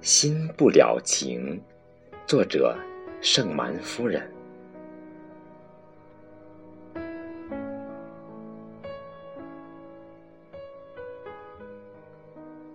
[0.00, 1.62] 心不了情，
[2.26, 2.76] 作者
[3.20, 4.41] 盛蛮夫人。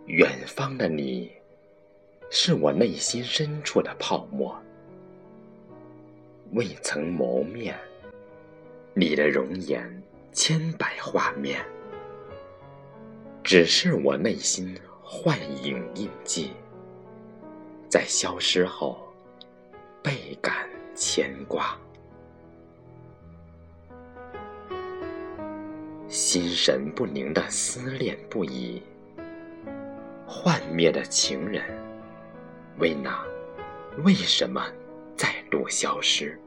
[0.08, 1.30] 远方的你，
[2.30, 4.58] 是我内心深处的泡沫，
[6.54, 7.78] 未曾谋面。
[8.94, 11.62] 你的容颜千百画面，
[13.44, 16.54] 只是我内心幻影印记。
[17.90, 18.98] 在消失后，
[20.02, 21.78] 倍感牵挂。
[26.08, 28.82] 心神不宁的思念不已，
[30.48, 31.62] 幻灭的情人，
[32.80, 33.22] 为那
[34.06, 34.66] 为什么
[35.14, 36.40] 再度消失？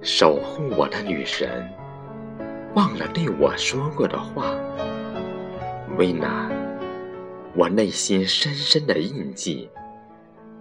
[0.00, 1.68] 守护我的女神。
[2.76, 4.54] 忘了对我说过的话，
[5.98, 6.48] 为那
[7.56, 9.68] 我内心深深的印记，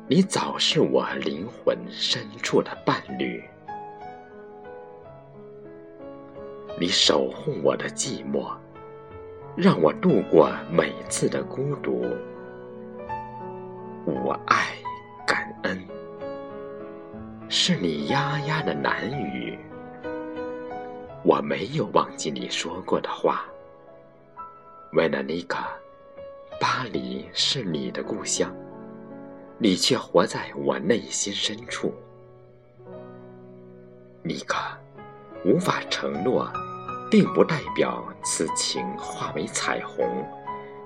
[0.08, 3.44] 你早是我灵魂深处的伴侣。
[6.80, 8.52] 你守护我的寂寞，
[9.56, 12.06] 让我度过每次的孤独。
[14.06, 14.74] 我爱
[15.26, 15.82] 感恩，
[17.48, 19.58] 是你丫丫的南语。
[21.24, 23.46] 我没有忘记你说过的话，
[24.94, 25.70] 维纳妮卡，
[26.60, 28.54] 巴黎是你的故乡，
[29.58, 31.94] 你却活在我内心深处。
[34.22, 34.78] 妮卡，
[35.46, 36.52] 无法承诺，
[37.14, 40.04] 并不代表此情化为彩虹，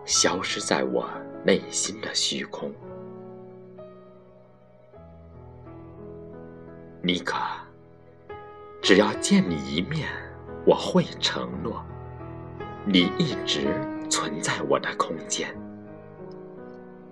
[0.03, 1.09] 消失在我
[1.45, 2.69] 内心的虚空。
[7.01, 7.37] 妮可，
[8.81, 10.09] 只要见你一面。
[10.65, 11.81] 我会承诺，
[12.83, 13.73] 你一直
[14.09, 15.57] 存在我的空间，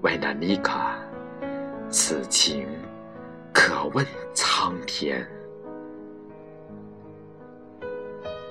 [0.02, 0.74] 维纳妮可，
[1.90, 2.68] 此情
[3.54, 5.26] 可问苍天。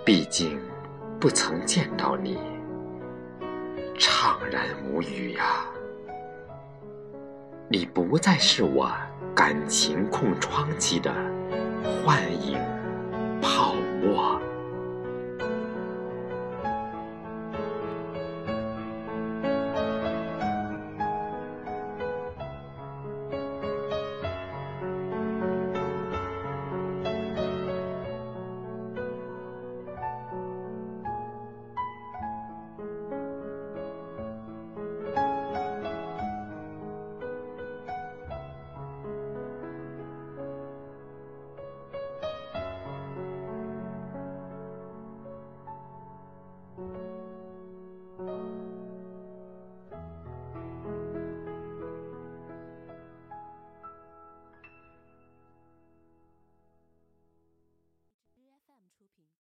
[0.05, 0.61] 毕竟
[1.19, 2.39] 不曾见到你，
[3.99, 5.65] 怅然无语呀。
[7.71, 8.93] 你不再是我
[9.35, 11.11] 感情空窗期的
[12.05, 12.59] 幻影
[13.41, 14.39] 泡沫。